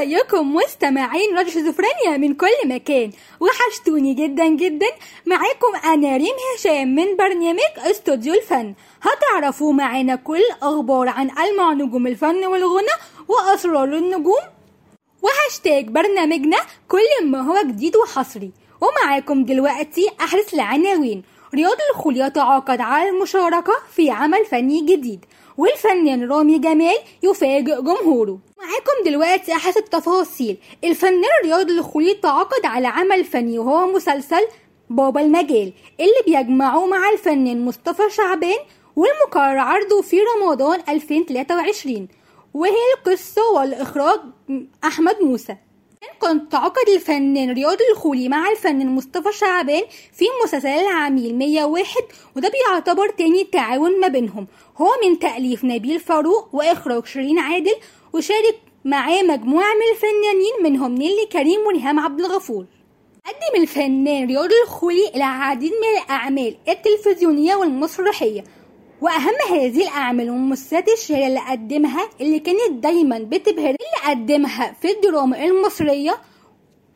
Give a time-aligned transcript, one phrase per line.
[0.00, 3.10] ازيكم مستمعين راديو شيزوفرينيا من كل مكان.
[3.40, 4.86] وحشتوني جدا جدا.
[5.26, 8.74] معاكم أنا ريم هشام من برنامج استوديو الفن.
[9.02, 12.96] هتعرفوا معانا كل أخبار عن ألمع نجوم الفن والغنى
[13.28, 14.44] وأسرار النجوم.
[15.22, 16.58] وهاشتاج برنامجنا
[16.88, 18.50] كل ما هو جديد وحصري.
[18.80, 21.22] ومعاكم دلوقتي احدث العناوين.
[21.54, 25.24] رياض الخولي يتعاقد على المشاركة في عمل فني جديد.
[25.58, 28.38] والفنان رامي جمال يفاجئ جمهوره.
[28.70, 30.56] معاكم دلوقتي أحدث التفاصيل.
[30.84, 34.46] الفنان رياض الخولي تعاقد على عمل فني وهو مسلسل
[34.90, 38.58] بابا المجال اللي بيجمعه مع الفنان مصطفى شعبان
[38.96, 42.08] والمقرر عرضه في رمضان 2023
[42.54, 44.20] وهي القصة والإخراج
[44.84, 45.56] أحمد موسى.
[46.18, 51.86] كنت تعاقد الفنان رياض الخولي مع الفنان مصطفى شعبان في مسلسل العميل 101
[52.36, 54.46] وده بيعتبر تاني تعاون ما بينهم.
[54.76, 57.74] هو من تأليف نبيل فاروق وإخراج شيرين عادل
[58.12, 62.64] وشارك معاه مجموعة من الفنانين منهم نيلي كريم وريهام عبد الغفور.
[63.26, 68.44] قدم الفنان رياض الخولي العديد من الأعمال التلفزيونية والمسرحية
[69.00, 75.44] وأهم هذه الأعمال والمسلسلات الشهيرة اللي قدمها اللي كانت دايما بتبهر اللي قدمها في الدراما
[75.44, 76.18] المصرية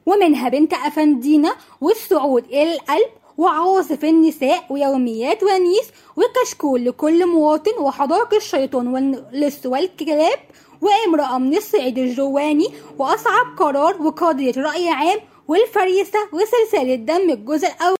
[0.06, 8.86] ومنها بنت أفندينا والصعود إلى القلب وعواصف النساء ويوميات ونيس وكشكول لكل مواطن وحدائق الشيطان
[8.88, 10.38] واللص والكلاب
[10.84, 12.68] وامرأة من الصعيد الجواني
[12.98, 15.18] وأصعب قرار وقضية رأي عام
[15.48, 17.96] والفريسة وسلسلة دم الجزء الأول.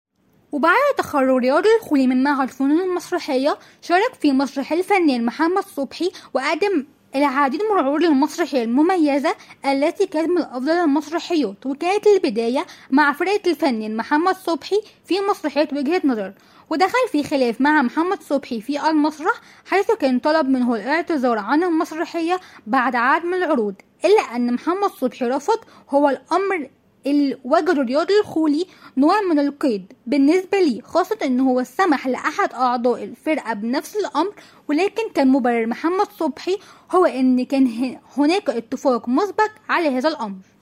[0.52, 6.86] وبعد تخرج رياض الخولي من معهد الفنون المسرحية شارك في مسرح الفنان محمد صبحي وقدم
[7.16, 9.34] العديد من العروض المسرحية المميزة
[9.66, 16.00] التي كانت من أفضل المسرحيات وكانت البداية مع فرقة الفنان محمد صبحي في مسرحية وجهة
[16.04, 16.32] نظر.
[16.70, 22.40] ودخل في خلاف مع محمد صبحي في المسرح حيث كان طلب منه الاعتذار عن المسرحية
[22.66, 25.58] بعد عدد من العروض إلا أن محمد صبحي رفض
[25.90, 26.68] هو الأمر
[27.06, 29.92] اللي وجد رياض الخولي نوع من القيد.
[30.06, 34.34] بالنسبة لي خاصة إن هو سمح لأحد أعضاء الفرقة بنفس الأمر
[34.68, 36.58] ولكن كان مبرر محمد صبحي
[36.90, 40.53] هو إن كان هناك اتفاق مسبق على هذا الأمر.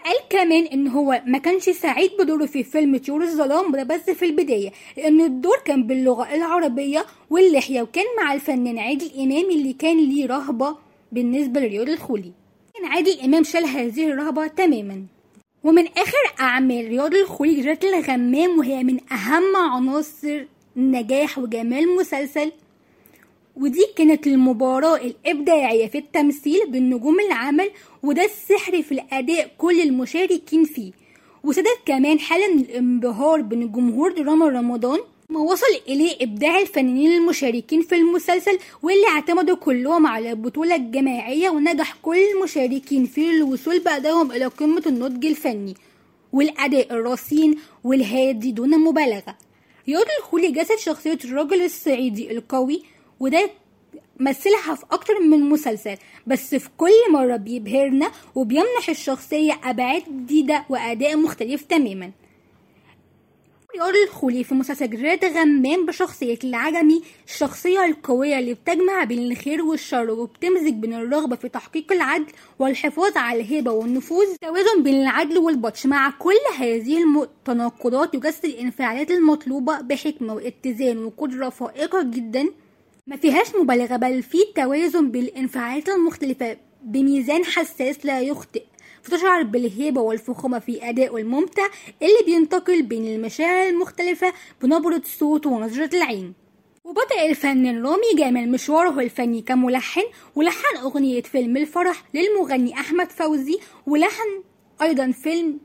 [0.00, 4.24] وقال كمان إن هو ما كانش سعيد بدوره في فيلم طيور الظلام وده بس في
[4.24, 10.26] البداية لأن الدور كان باللغة العربية واللحية وكان مع الفنان عادل إمام اللي كان ليه
[10.26, 10.76] رهبة
[11.12, 12.32] بالنسبة لرياض الخولي.
[12.74, 15.02] كان عادل إمام شال هذه الرهبة تماما.
[15.64, 20.44] ومن آخر أعمال رياض الخولي جرة الغمام وهي من أهم عناصر
[20.76, 22.52] نجاح وجمال المسلسل
[23.60, 27.70] ودي كانت المباراة الإبداعية في التمثيل بالنجوم العمل
[28.02, 30.92] وده السحر في الأداء كل المشاركين فيه.
[31.44, 34.98] وسدت كمان حالة من الانبهار بين جمهور دراما رمضان
[35.28, 41.96] ما وصل إليه إبداع الفنانين المشاركين في المسلسل واللي اعتمدوا كلهم على البطولة الجماعية ونجح
[42.02, 45.74] كل المشاركين في الوصول بأدائهم إلى قمة النضج الفني
[46.32, 49.36] والأداء الرصين والهادي دون مبالغة.
[49.88, 52.82] رياض الخولي جسد شخصية الرجل الصعيدي القوي
[53.20, 53.50] وده
[54.20, 61.16] مثلها في أكتر من مسلسل بس في كل مرة بيبهرنا وبيمنح الشخصية أبعاد جديدة وأداء
[61.16, 62.10] مختلف تماما.
[63.76, 70.10] رياض الخولي في مسلسل جراد غمام بشخصية العجمي الشخصية القوية اللي بتجمع بين الخير والشر
[70.10, 72.26] وبتمزج بين الرغبة في تحقيق العدل
[72.58, 79.80] والحفاظ على الهبة والنفوذ توازن بين العدل والبطش مع كل هذه التناقضات يجسد الانفعالات المطلوبة
[79.80, 82.48] بحكمة واتزان وقدرة فائقة جدا.
[83.10, 88.62] ما فيهاش مبالغة بل في توازن بالانفعالات المختلفة بميزان حساس لا يخطئ.
[89.02, 91.66] فتشعر بالهيبة والفخامة في أدائه الممتع
[92.02, 94.32] اللي بينتقل بين المشاعر المختلفة
[94.62, 96.34] بنبرة صوت ونظرة العين.
[96.84, 100.04] وبدأ الفنان رامي جمال مشواره الفني كملحن
[100.34, 104.42] ولحن أغنية فيلم الفرح للمغني أحمد فوزي ولحن
[104.82, 105.58] أيضا فيلم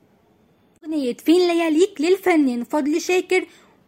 [0.84, 3.46] أغنية فين لياليك للفنان فضل شاكر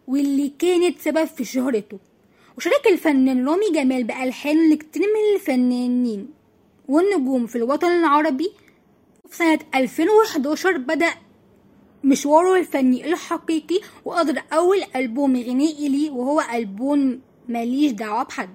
[0.07, 1.99] واللي كانت سبب في شهرته.
[2.57, 6.29] وشارك الفنان رامي جمال بألحان لكتير من الفنانين
[6.87, 8.51] والنجوم في الوطن العربي
[9.29, 11.09] في سنة 2011 بدأ
[12.03, 18.49] مشواره الفني الحقيقي وأصدر أول ألبوم غنائي ليه وهو ألبوم ماليش دعوة بحد.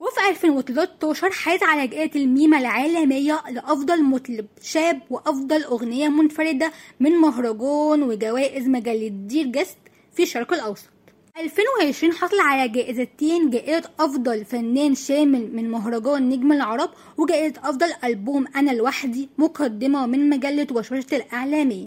[0.00, 8.02] وفي 2013 حاز على جائزة الميمة العالمية لأفضل مطرب شاب وأفضل أغنية منفردة من مهرجان
[8.02, 9.78] وجوائز مجلة دير جست
[10.12, 10.88] في الشرق الأوسط.
[11.38, 18.46] 2020 حصل على جائزتين جائزة أفضل فنان شامل من مهرجان نجم العرب وجائزة أفضل ألبوم
[18.56, 21.86] أنا لوحدي مقدمة من مجلة وشوشة الإعلامية.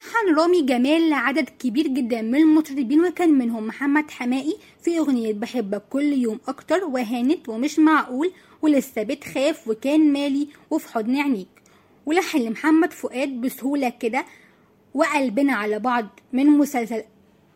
[0.00, 5.82] حن رامي جمال لعدد كبير جدا من المطربين وكان منهم محمد حمائي في أغنية بحبك
[5.90, 8.32] كل يوم أكتر وهانت ومش معقول
[8.62, 11.48] ولسه بتخاف وكان مالي وفي حضن عينيك.
[12.06, 14.24] ولحن لمحمد فؤاد بسهولة كده
[14.94, 17.02] وقلبنا على بعض من مسلسل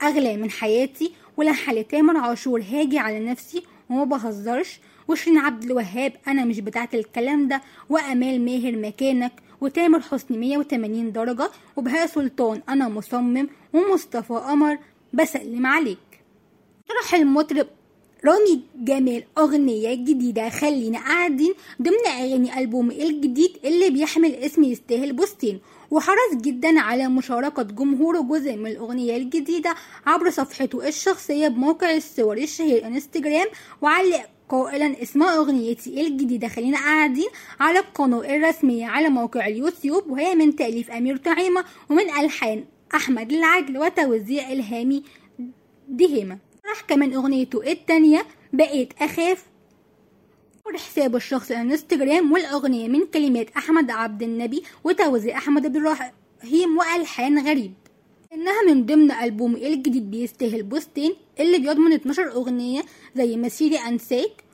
[0.03, 4.81] أغلى من حياتي ولحن لتامر عاشور هاجي على نفسي وما بهزرش.
[5.09, 7.63] وشيرين عبد الوهاب أنا مش بتاعت الكلام ده.
[7.89, 9.33] وأمال ماهر مكانك.
[9.61, 11.51] وتامر حسني 180 درجة.
[11.77, 13.49] وبهاء سلطان أنا مصمم.
[13.73, 14.79] ومصطفى قمر
[15.13, 15.99] بسلم عليك.
[16.89, 17.67] طرح المطرب
[18.25, 25.61] رامي جمال أغنية جديدة خلينا قاعدين ضمن أغاني ألبوم الجديد اللي بيحمل اسم يستاهل بوستين.
[25.91, 29.75] وحرص جدا على مشاركة جمهوره جزء من الأغنية الجديدة
[30.07, 33.47] عبر صفحته الشخصية بموقع الصور الشهير انستجرام.
[33.83, 37.29] وعلق قائلا اسم أغنيتي الجديدة خلينا قاعدين
[37.61, 42.65] على القناة الرسمية على موقع اليوتيوب وهي من تأليف أمير طعيمة ومن ألحان
[42.95, 45.03] أحمد العدل وتوزيع إلهامي
[45.89, 46.48] دهيمة.
[46.69, 49.45] راح كمان أغنيته التانية بقيت أخاف.
[50.77, 57.73] حسابه الشخصي الانستجرام والأغنية من كلمات أحمد عبد النبي وتوزيع أحمد عبد الرحيم وألحان غريب.
[58.33, 62.83] إنها من ضمن ألبوم الجديد بيستاهل بوستين اللي بيضمن 12 أغنية
[63.17, 64.45] زي مسيري أنساك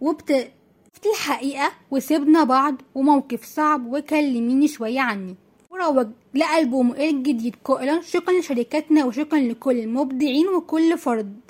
[0.00, 0.50] وبت
[1.06, 5.36] الحقيقة وسيبنا بعض وموقف صعب وكلميني شوية عني.
[5.70, 11.40] وروج لألبومه الجديد قائلا شكرا لشركتنا وشكرا لكل المبدعين وكل فرد.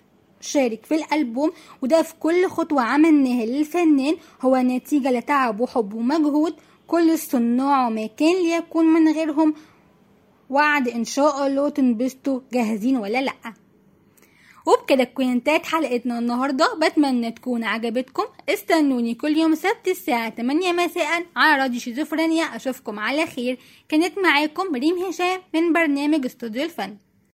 [0.45, 1.53] شارك في الألبوم
[1.83, 4.17] وده في كل خطوة عملناها للفنان.
[4.43, 6.55] هو نتيجة لتعب وحب ومجهود.
[6.87, 9.55] كل الصناع وما كان ليكون من غيرهم.
[10.51, 13.55] وعد إن شاء الله تنبسطوا جاهزين ولا لأ.
[14.67, 16.75] وبكده تكون انتهت حلقتنا النهاردة.
[16.75, 18.25] بتمنى تكون عجبتكم.
[18.49, 22.45] استنوني كل يوم سبت الساعة 8 مساء على راديو شيزوفرينيا.
[22.45, 23.59] أشوفكم على خير.
[23.89, 26.97] كانت معاكم ريم هشام من برنامج استوديو الفن.